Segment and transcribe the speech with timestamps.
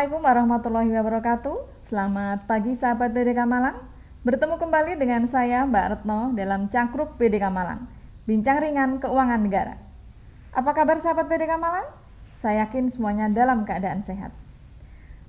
[0.00, 1.56] Assalamualaikum warahmatullahi wabarakatuh.
[1.92, 3.84] Selamat pagi sahabat BDK Malang.
[4.24, 7.84] Bertemu kembali dengan saya Mbak Retno dalam Cangkruk BDK Malang.
[8.24, 9.76] Bincang ringan keuangan negara.
[10.56, 11.84] Apa kabar sahabat BDK Malang?
[12.32, 14.32] Saya yakin semuanya dalam keadaan sehat.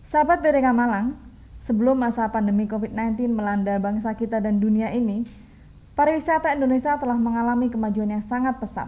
[0.07, 1.19] Sahabat BDK Malang,
[1.59, 5.27] sebelum masa pandemi COVID-19 melanda bangsa kita dan dunia ini,
[5.99, 8.88] pariwisata Indonesia telah mengalami kemajuan yang sangat pesat.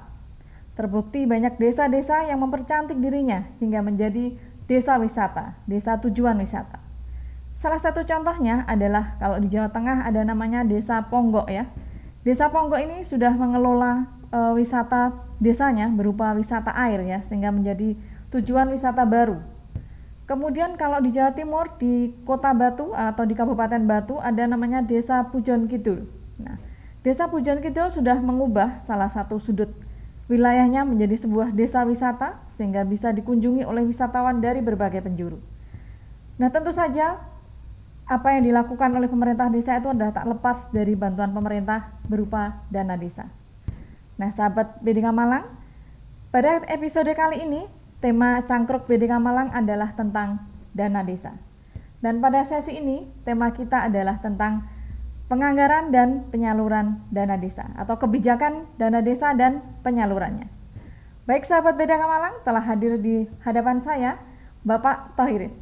[0.80, 4.32] Terbukti banyak desa-desa yang mempercantik dirinya hingga menjadi
[4.68, 6.80] desa wisata, desa tujuan wisata.
[7.64, 11.64] Salah satu contohnya adalah kalau di Jawa Tengah ada namanya Desa Ponggok ya.
[12.28, 14.04] Desa Ponggok ini sudah mengelola
[14.36, 17.96] e, wisata desanya berupa wisata air ya sehingga menjadi
[18.36, 19.40] tujuan wisata baru.
[20.28, 25.24] Kemudian kalau di Jawa Timur di Kota Batu atau di Kabupaten Batu ada namanya Desa
[25.32, 26.04] Pujon Kidul.
[26.44, 26.60] Nah,
[27.00, 29.72] Desa Pujon Kidul sudah mengubah salah satu sudut
[30.28, 35.42] wilayahnya menjadi sebuah desa wisata sehingga bisa dikunjungi oleh wisatawan dari berbagai penjuru.
[36.38, 37.18] Nah, tentu saja
[38.04, 42.94] apa yang dilakukan oleh pemerintah desa itu adalah tak lepas dari bantuan pemerintah berupa dana
[42.94, 43.26] desa.
[44.22, 45.50] Nah, sahabat BDK Malang,
[46.30, 47.66] pada episode kali ini
[48.04, 50.46] tema cangkruk BDK Malang adalah tentang
[50.76, 51.34] dana desa.
[52.04, 54.68] Dan pada sesi ini tema kita adalah tentang
[55.32, 60.63] penganggaran dan penyaluran dana desa atau kebijakan dana desa dan penyalurannya.
[61.24, 64.20] Baik sahabat BDK Malang telah hadir di hadapan saya
[64.68, 65.56] Bapak Tohirin.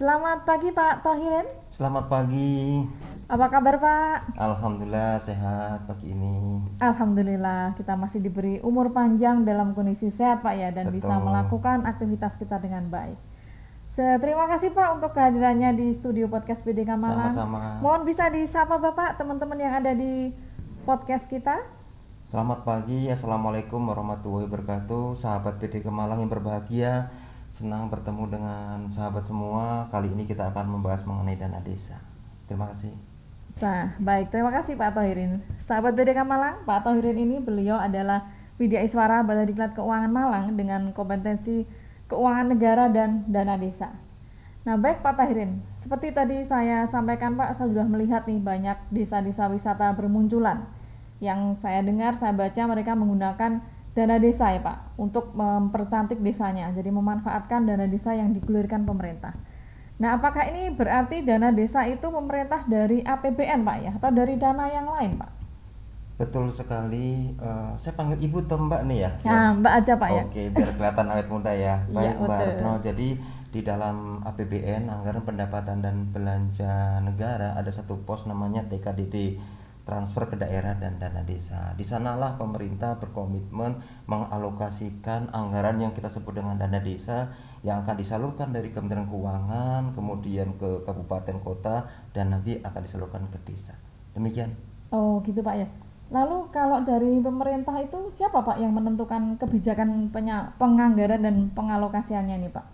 [0.00, 1.44] Selamat pagi Pak Tohirin.
[1.68, 2.88] Selamat pagi.
[3.28, 4.32] Apa kabar Pak?
[4.40, 6.64] Alhamdulillah sehat pagi ini.
[6.80, 11.04] Alhamdulillah kita masih diberi umur panjang dalam kondisi sehat Pak ya dan Betul.
[11.04, 13.20] bisa melakukan aktivitas kita dengan baik.
[13.92, 17.28] Terima kasih Pak untuk kehadirannya di studio podcast BDK Malang.
[17.28, 17.76] Sama-sama.
[17.84, 20.32] Mohon bisa disapa Bapak teman-teman yang ada di
[20.88, 21.60] podcast kita.
[22.34, 23.06] Selamat pagi.
[23.06, 25.14] Assalamualaikum warahmatullahi wabarakatuh.
[25.14, 27.14] Sahabat BD Malang yang berbahagia.
[27.46, 29.86] Senang bertemu dengan sahabat semua.
[29.94, 31.94] Kali ini kita akan membahas mengenai dana desa.
[32.50, 32.90] Terima kasih.
[33.62, 34.34] Nah, baik.
[34.34, 35.46] Terima kasih Pak Tohirin.
[35.62, 38.26] Sahabat BDK Malang, Pak Tohirin ini beliau adalah
[38.58, 41.62] Widya Iswara Balai Diklat Keuangan Malang dengan kompetensi
[42.10, 43.94] keuangan negara dan dana desa.
[44.66, 45.62] Nah, baik Pak Tohirin.
[45.78, 50.82] Seperti tadi saya sampaikan Pak, saya sudah melihat nih banyak desa-desa wisata bermunculan.
[51.22, 53.62] Yang saya dengar, saya baca mereka menggunakan
[53.94, 56.74] dana desa ya Pak untuk mempercantik desanya.
[56.74, 59.34] Jadi memanfaatkan dana desa yang digulirkan pemerintah.
[59.94, 64.66] Nah, apakah ini berarti dana desa itu pemerintah dari APBN Pak ya atau dari dana
[64.66, 65.30] yang lain Pak?
[66.18, 67.30] Betul sekali.
[67.38, 69.10] Uh, saya panggil Ibu atau Mbak nih ya?
[69.22, 70.22] Nah, Mbak aja Pak ya.
[70.26, 71.74] Oke, biar kelihatan awet muda ya.
[71.90, 72.46] Iya, Baik Mbak betul.
[72.50, 72.72] Retno.
[72.82, 73.08] Jadi
[73.54, 73.96] di dalam
[74.26, 79.38] APBN anggaran pendapatan dan belanja negara ada satu pos namanya TKDD
[79.84, 81.76] transfer ke daerah dan dana desa.
[81.76, 88.52] Di sanalah pemerintah berkomitmen mengalokasikan anggaran yang kita sebut dengan dana desa yang akan disalurkan
[88.52, 93.76] dari Kementerian Keuangan, kemudian ke kabupaten kota dan nanti akan disalurkan ke desa.
[94.16, 94.56] Demikian.
[94.88, 95.68] Oh, gitu Pak ya.
[96.12, 100.12] Lalu kalau dari pemerintah itu siapa Pak yang menentukan kebijakan
[100.60, 102.66] penganggaran dan pengalokasiannya nih Pak?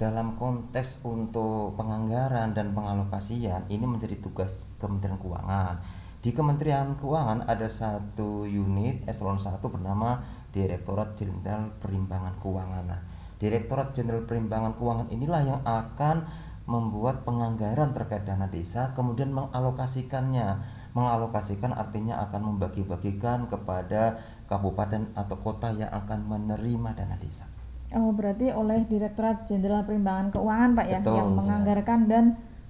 [0.00, 5.76] Dalam konteks untuk penganggaran dan pengalokasian ini menjadi tugas Kementerian Keuangan.
[6.20, 10.20] Di Kementerian Keuangan ada satu unit eselon 1 bernama
[10.52, 12.84] Direktorat Jenderal Perimbangan Keuangan.
[12.84, 13.00] Nah,
[13.40, 16.28] Direktorat Jenderal Perimbangan Keuangan inilah yang akan
[16.68, 20.60] membuat penganggaran terkait dana desa kemudian mengalokasikannya.
[20.92, 27.48] Mengalokasikan artinya akan membagi-bagikan kepada kabupaten atau kota yang akan menerima dana desa.
[27.96, 31.36] Oh, berarti oleh Direktorat Jenderal Perimbangan Keuangan Pak ya Betul, yang ya.
[31.38, 32.24] menganggarkan dan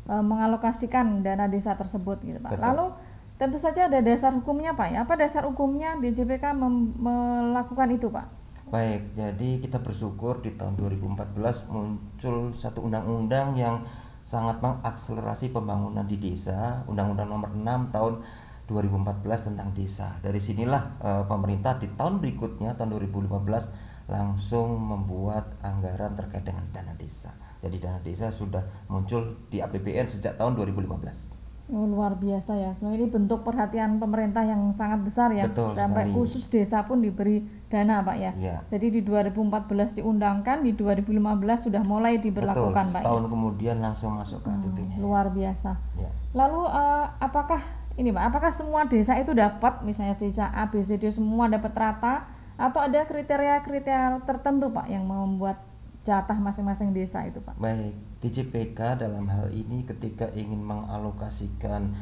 [0.06, 2.54] e, mengalokasikan dana desa tersebut gitu Pak.
[2.54, 2.62] Betul.
[2.62, 2.86] Lalu
[3.40, 4.98] tentu saja ada dasar hukumnya Pak ya.
[5.08, 6.52] Apa dasar hukumnya DJPK
[7.00, 8.28] melakukan itu Pak?
[8.68, 13.82] Baik, jadi kita bersyukur di tahun 2014 muncul satu undang-undang yang
[14.20, 18.14] sangat mengakselerasi pembangunan di desa, Undang-Undang Nomor 6 tahun
[18.70, 20.20] 2014 tentang desa.
[20.22, 26.94] Dari sinilah eh, pemerintah di tahun berikutnya tahun 2015 langsung membuat anggaran terkait dengan dana
[26.94, 27.34] desa.
[27.64, 31.39] Jadi dana desa sudah muncul di APBN sejak tahun 2015.
[31.70, 32.74] Oh, luar biasa ya.
[32.74, 35.46] Sebenarnya ini bentuk perhatian pemerintah yang sangat besar ya.
[35.46, 36.14] Betul Sampai sekali.
[36.18, 38.32] khusus desa pun diberi dana Pak ya.
[38.34, 38.56] Iya.
[38.68, 41.14] Jadi di 2014 diundangkan, di 2015
[41.62, 42.98] sudah mulai Betul, diberlakukan Pak.
[42.98, 43.06] ya.
[43.06, 45.78] setahun kemudian langsung masuk ke Hmm, luar biasa.
[45.94, 46.10] Ya.
[46.32, 47.62] Lalu eh, apakah
[47.94, 51.70] ini Pak, apakah semua desa itu dapat misalnya desa A, B, C, D semua dapat
[51.70, 52.26] rata
[52.58, 55.69] atau ada kriteria-kriteria tertentu Pak yang membuat
[56.04, 57.60] jatah masing-masing desa itu Pak?
[57.60, 57.92] Baik,
[58.24, 61.92] DJPK dalam hal ini ketika ingin mengalokasikan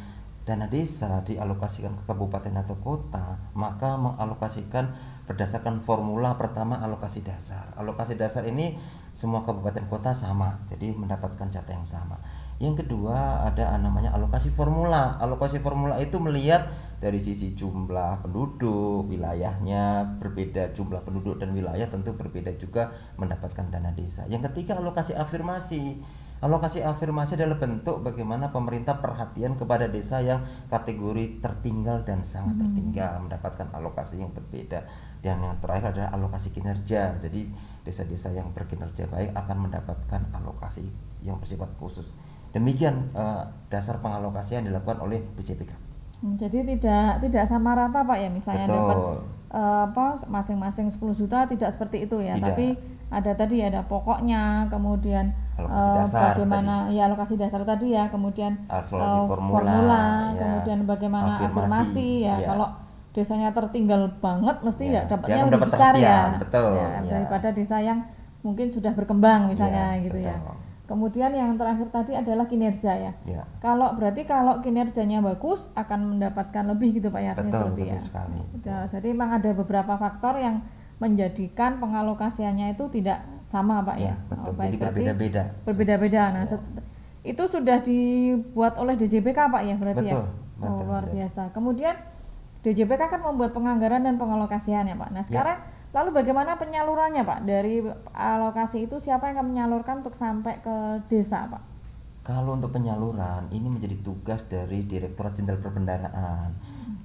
[0.49, 4.97] dana desa dialokasikan ke kabupaten atau kota, maka mengalokasikan
[5.29, 7.69] berdasarkan formula pertama alokasi dasar.
[7.77, 8.81] Alokasi dasar ini
[9.13, 12.17] semua kabupaten kota sama, jadi mendapatkan jatah yang sama.
[12.59, 15.21] Yang kedua ada namanya alokasi formula.
[15.21, 22.11] Alokasi formula itu melihat dari sisi jumlah penduduk, wilayahnya berbeda jumlah penduduk dan wilayah tentu
[22.11, 24.27] berbeda juga mendapatkan dana desa.
[24.27, 26.03] Yang ketiga alokasi afirmasi.
[26.39, 32.63] Alokasi afirmasi adalah bentuk bagaimana pemerintah perhatian kepada desa yang kategori tertinggal dan sangat Hmm.
[32.63, 34.87] tertinggal mendapatkan alokasi yang berbeda.
[35.19, 37.19] Dan yang terakhir adalah alokasi kinerja.
[37.19, 37.51] Jadi
[37.83, 40.87] desa-desa yang berkinerja baik akan mendapatkan alokasi
[41.27, 42.15] yang bersifat khusus.
[42.55, 45.88] Demikian eh, dasar pengalokasian yang dilakukan oleh DJPK.
[46.19, 48.79] Hmm, Jadi tidak tidak sama rata Pak ya misalnya Betul.
[48.83, 48.97] dapat
[49.55, 52.43] eh, apa masing-masing 10 juta tidak seperti itu ya, Tidak.
[52.43, 52.67] tapi
[53.09, 58.53] ada tadi ada pokoknya, kemudian Alokasi eh, dasar bagaimana ya alokasi dasar tadi ya, kemudian
[58.69, 60.05] Alokasi eh, formula,
[60.35, 60.37] ya.
[60.37, 62.35] kemudian bagaimana Afirmasi, afirmasi, ya.
[62.37, 62.47] ya.
[62.53, 62.69] Kalau
[63.17, 66.19] desanya tertinggal banget mesti Ya, ya, dapatnya lebih dapat besar ya.
[66.37, 67.01] betul, Ya, ya.
[67.09, 67.99] daripada desa yang
[68.45, 70.35] mungkin sudah berkembang misalnya Ya, gitu ya.
[70.89, 70.97] Betul.
[70.97, 73.13] Kemudian yang terakhir tadi adalah kinerja ya.
[73.23, 73.45] Ya.
[73.61, 78.01] Kalau berarti kalau kinerjanya bagus akan mendapatkan lebih gitu Pak ya Betul, betul ya.
[78.01, 78.41] sekali.
[78.65, 80.65] Ya, Jadi memang ada beberapa faktor yang
[80.99, 84.11] menjadikan pengalokasiannya itu tidak sama Pak ya.
[84.11, 84.49] Ya, betul.
[84.49, 85.43] Oh, baik, Jadi berbeda-beda.
[85.63, 86.23] Berbeda-beda.
[86.33, 86.59] Nah, Ya.
[87.23, 90.17] itu sudah dibuat oleh DJPK Pak ya berarti ya.
[90.17, 90.27] Betul,
[90.59, 91.15] Oh, betul, luar betul.
[91.21, 91.43] biasa.
[91.53, 91.95] Kemudian
[92.59, 95.09] DJPK kan membuat penganggaran dan pengalokasian ya Pak.
[95.09, 95.15] Ya.
[95.15, 95.59] Nah, sekarang
[95.93, 97.39] lalu bagaimana penyalurannya Pak?
[97.49, 97.81] Dari
[98.13, 101.63] alokasi itu siapa yang akan menyalurkan untuk sampai ke desa Pak?
[102.29, 106.53] Kalau untuk penyaluran ini menjadi tugas dari Direktorat Jenderal Perbendaharaan.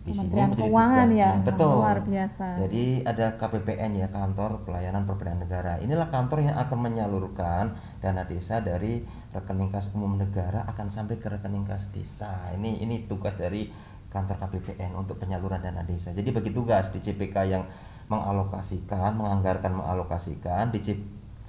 [0.03, 1.24] Di sini Kementerian Keuangan tugasnya.
[1.24, 1.74] ya, betul.
[1.80, 2.47] luar biasa.
[2.59, 5.74] Jadi ada KPPN ya, Kantor Pelayanan Perbendaharaan Negara.
[5.79, 7.63] Inilah kantor yang akan menyalurkan
[8.03, 9.00] dana desa dari
[9.31, 12.51] rekening kas umum negara akan sampai ke rekening kas desa.
[12.51, 13.71] Ini ini tugas dari
[14.12, 16.12] kantor KPPN untuk penyaluran dana desa.
[16.12, 17.63] Jadi bagi tugas di CPK yang
[18.11, 21.03] mengalokasikan, menganggarkan mengalokasikan, di C-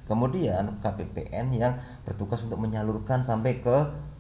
[0.05, 1.73] kemudian KPPN yang
[2.05, 3.77] bertugas untuk menyalurkan sampai ke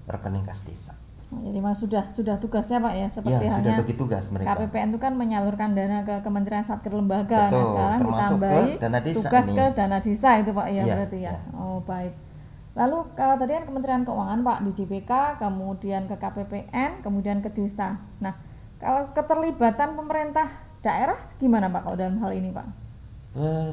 [0.08, 0.94] rekening kas desa.
[1.34, 4.54] Jadi mas sudah sudah tugasnya Pak ya seperti Ya, sudah halnya bagi tugas mereka.
[4.54, 7.50] KPPN itu kan menyalurkan dana ke Kementerian Satker Lembaga.
[7.50, 9.56] Betul, nah, sekarang ditambahi ke dana desa tugas ini.
[9.58, 11.32] ke dana desa itu Pak ya Iya, berarti ya.
[11.34, 11.38] iya.
[11.58, 12.12] Oh, baik.
[12.74, 17.98] Lalu kalau tadi kan Kementerian Keuangan Pak di JPK, kemudian ke KPPN, kemudian ke desa.
[18.22, 18.34] Nah,
[18.78, 20.46] kalau keterlibatan pemerintah
[20.84, 22.66] daerah gimana Pak kalau dalam hal ini Pak?
[23.40, 23.72] Eh,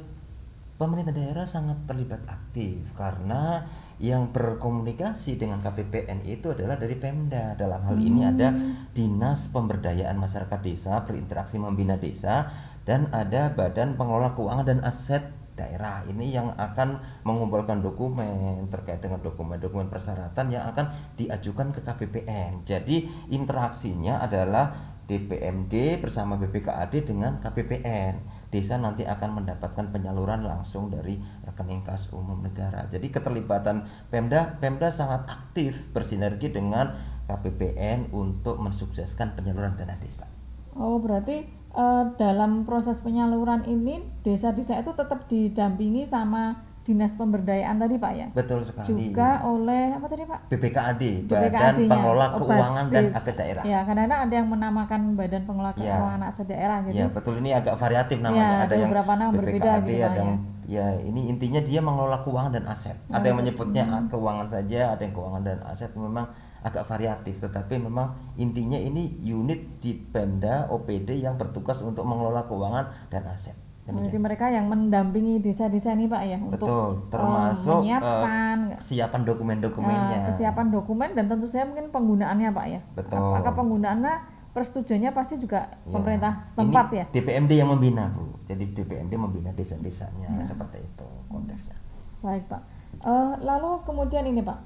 [0.79, 3.67] pemerintah daerah sangat terlibat aktif karena
[4.01, 7.53] yang berkomunikasi dengan KPPN itu adalah dari Pemda.
[7.53, 8.49] Dalam hal ini ada
[8.97, 12.49] Dinas Pemberdayaan Masyarakat Desa berinteraksi membina desa
[12.81, 15.21] dan ada Badan Pengelola Keuangan dan Aset
[15.53, 20.89] daerah ini yang akan mengumpulkan dokumen terkait dengan dokumen-dokumen persyaratan yang akan
[21.21, 22.65] diajukan ke KPPN.
[22.65, 28.39] Jadi interaksinya adalah DPMD bersama BPKAD dengan KPPN.
[28.47, 32.87] Desa nanti akan mendapatkan penyaluran langsung dari rekening kas umum negara.
[32.87, 36.95] Jadi keterlibatan Pemda Pemda sangat aktif bersinergi dengan
[37.27, 40.31] KPPN untuk mensukseskan penyaluran dana desa.
[40.79, 47.95] Oh, berarti eh, dalam proses penyaluran ini desa-desa itu tetap didampingi sama Dinas Pemberdayaan tadi
[47.95, 48.27] Pak ya?
[48.35, 48.91] Betul sekali.
[48.91, 50.39] Juga oleh apa tadi Pak?
[50.51, 51.73] BPKAD, Badan.
[51.87, 53.63] Pengelola Keuangan dan Aset Daerah.
[53.63, 55.95] Ya, kadang-kadang ada yang menamakan Badan Pengelola Ya.
[55.95, 56.99] Keuangan Aset Daerah gitu.
[56.99, 58.43] Ya betul ini agak variatif namanya.
[58.43, 60.33] Ya, ada ada yang beberapa nama berbeda BPKAD, gitu, ada yang
[60.71, 62.97] ya ini intinya dia mengelola keuangan dan aset.
[63.07, 65.91] Ada yang menyebutnya ah, keuangan saja, ada yang keuangan dan aset.
[65.95, 66.27] Memang
[66.61, 72.91] agak variatif, tetapi memang intinya ini unit di Pemda OPD yang bertugas untuk mengelola keuangan
[73.09, 73.57] dan aset.
[73.91, 74.23] Jadi Demikian.
[74.23, 80.15] mereka yang mendampingi desa-desa ini Pak ya untuk Betul, eh, termasuk menyiapkan eh, kesiapan dokumen-dokumennya.
[80.15, 82.79] eh, kesiapan dokumen dan tentu saja mungkin penggunaannya Pak ya.
[82.93, 83.19] Betul.
[83.21, 84.13] Apakah penggunaannya
[84.51, 87.05] persetujuannya pasti juga Ya, pemerintah setempat ini ya?
[87.09, 88.35] DPMD yang membina, Bu.
[88.45, 90.43] Jadi DPMD membina desa-desanya Ya.
[90.43, 91.75] seperti itu konteksnya.
[92.19, 92.61] Baik Pak.
[92.97, 94.59] Eh, lalu kemudian ini Pak,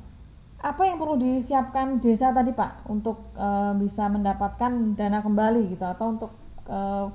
[0.57, 6.05] apa yang perlu disiapkan desa tadi Pak untuk eh, bisa mendapatkan dana kembali gitu atau
[6.09, 6.31] untuk
[6.65, 7.05] eh,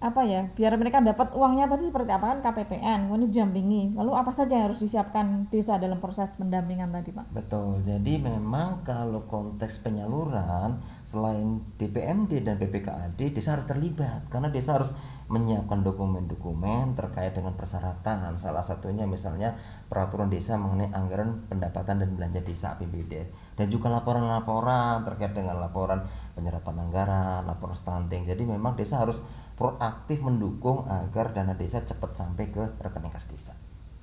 [0.00, 4.32] apa ya biar mereka dapat uangnya tadi seperti apa kan KPPN kemudian didampingi lalu apa
[4.32, 7.28] saja yang harus disiapkan desa dalam proses pendampingan tadi Pak?
[7.36, 7.84] Betul.
[7.84, 14.94] Jadi memang kalau konteks penyaluran selain DPMD dan BPKAD, desa harus terlibat karena desa harus
[15.30, 18.34] menyiapkan dokumen-dokumen terkait dengan persyaratan.
[18.40, 19.54] Salah satunya misalnya
[19.86, 26.02] peraturan desa mengenai anggaran pendapatan dan belanja desa APBD dan juga laporan-laporan terkait dengan laporan
[26.34, 28.26] penyerapan anggaran, laporan stunting.
[28.26, 29.18] Jadi memang desa harus
[29.60, 33.52] proaktif mendukung agar dana desa cepat sampai ke rekening kas desa.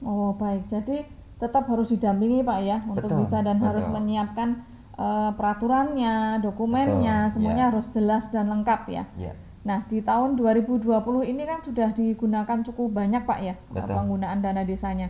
[0.05, 1.09] Oh baik, jadi
[1.41, 3.95] tetap harus didampingi Pak ya untuk Betul, bisa dan harus betul.
[3.97, 4.49] menyiapkan
[4.93, 7.69] eh, peraturannya, dokumennya, Betul, semuanya ya.
[7.73, 9.03] harus jelas dan lengkap ya.
[9.17, 9.33] Ya.
[9.65, 10.85] Nah di tahun 2020
[11.25, 13.97] ini kan sudah digunakan cukup banyak Pak ya Betul.
[13.97, 15.09] penggunaan dana desanya.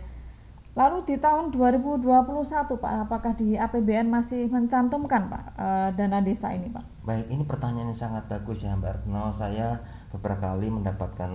[0.72, 2.06] Lalu di tahun 2021
[2.78, 7.04] Pak, apakah di APBN masih mencantumkan Pak eh, dana desa ini Pak?
[7.04, 9.28] Baik, ini pertanyaan yang sangat bagus ya Mbak Retno.
[9.32, 9.80] Saya
[10.12, 11.30] beberapa kali mendapatkan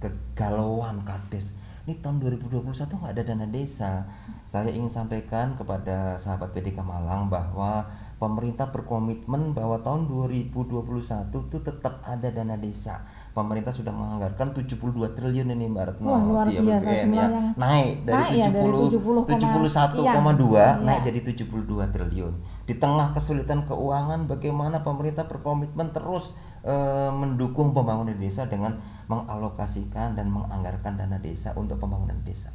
[0.00, 1.56] kegalauan kades.
[1.86, 4.02] Ini tahun 2021 nggak ada dana desa.
[4.42, 7.86] Saya ingin sampaikan kepada sahabat PDK Malang bahwa
[8.18, 13.04] pemerintah berkomitmen bahwa tahun 2021 itu tetap ada dana desa
[13.36, 17.28] pemerintah sudah menganggarkan 72 triliun ini Mbak Retno Wah, luar di biasa APBN ya.
[17.52, 20.68] naik dari naik ya, dari 70 70, 71,2 Iya.
[20.80, 22.34] naik jadi 72 triliun.
[22.66, 26.34] Di tengah kesulitan keuangan bagaimana pemerintah berkomitmen terus
[26.66, 32.50] eh, mendukung pembangunan desa dengan mengalokasikan dan menganggarkan dana desa untuk pembangunan desa.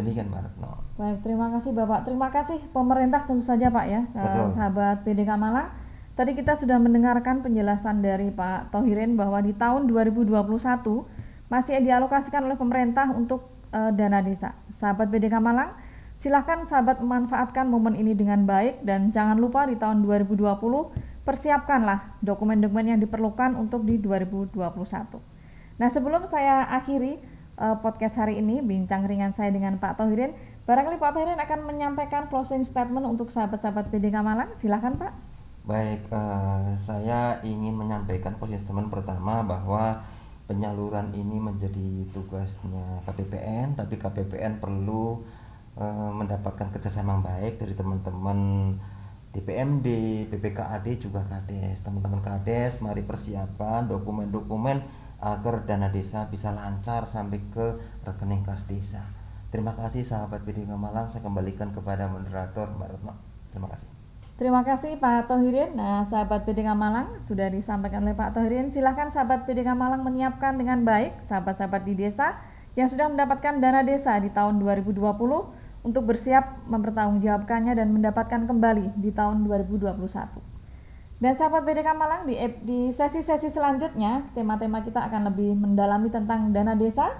[0.00, 0.80] Demikian Mbak Retno.
[0.96, 2.08] Baik, terima kasih Bapak.
[2.08, 4.48] Terima kasih pemerintah tentu saja Pak ya, eh, Betul.
[4.56, 5.68] sahabat PDK Malang.
[6.16, 11.04] Tadi kita sudah mendengarkan penjelasan dari Pak Tohirin bahwa di tahun 2021
[11.52, 14.56] masih dialokasikan oleh pemerintah untuk eh, dana desa.
[14.72, 15.76] Sahabat PDK Malang,
[16.20, 20.52] silahkan sahabat memanfaatkan momen ini dengan baik dan jangan lupa di tahun 2020
[21.24, 24.60] persiapkanlah dokumen-dokumen yang diperlukan untuk di 2021.
[25.80, 27.16] Nah sebelum saya akhiri
[27.56, 30.36] eh, podcast hari ini bincang ringan saya dengan Pak Tohirin,
[30.68, 34.52] barangkali Pak Tohirin akan menyampaikan closing statement untuk sahabat-sahabat PDK Malang.
[34.60, 35.12] Silahkan Pak.
[35.64, 40.04] Baik, eh, saya ingin menyampaikan statement pertama bahwa
[40.44, 45.22] penyaluran ini menjadi tugasnya KPPN, tapi KPPN perlu
[45.80, 48.38] eh, mendapatkan kerjasama yang baik dari teman-teman
[49.30, 49.86] DPMD,
[50.28, 51.86] BPKAD juga KADES.
[51.86, 54.82] Teman-teman KADES, mari persiapkan dokumen-dokumen
[55.20, 57.66] agar dana desa bisa lancar sampai ke
[58.02, 59.04] rekening kas desa.
[59.50, 63.14] Terima kasih sahabat PDK Malang, saya kembalikan kepada moderator Mbak Retno.
[63.50, 63.88] Terima kasih.
[64.40, 65.76] Terima kasih Pak Tohirin.
[65.76, 68.72] Nah, sahabat PDK Malang sudah disampaikan oleh Pak Tohirin.
[68.72, 72.40] Silahkan sahabat PDK Malang menyiapkan dengan baik sahabat-sahabat di desa
[72.72, 74.96] yang sudah mendapatkan dana desa di tahun 2020
[75.80, 80.00] untuk bersiap mempertanggungjawabkannya dan mendapatkan kembali di tahun 2021.
[81.20, 87.12] Dan sahabat PDK Malang di, sesi-sesi selanjutnya tema-tema kita akan lebih mendalami tentang dana desa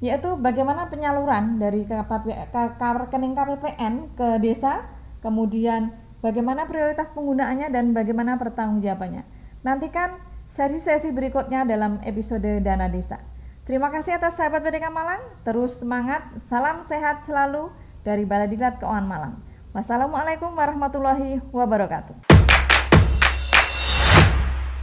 [0.00, 4.84] yaitu bagaimana penyaluran dari rekening KPPN ke desa,
[5.24, 9.24] kemudian bagaimana prioritas penggunaannya dan bagaimana pertanggungjawabannya.
[9.64, 13.16] Nantikan sesi-sesi berikutnya dalam episode Dana Desa.
[13.64, 17.72] Terima kasih atas sahabat PDK Malang, terus semangat, salam sehat selalu
[18.04, 19.34] dari Diklat Keuangan Malang.
[19.74, 22.33] Wassalamualaikum warahmatullahi wabarakatuh.